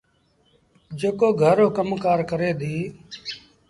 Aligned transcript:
جيڪو 0.99 1.29
گھر 1.41 1.55
رو 1.61 1.67
ڪم 1.77 1.89
ڪآر 2.03 2.19
ڪري 2.29 2.49
ديٚ۔ 2.59 2.85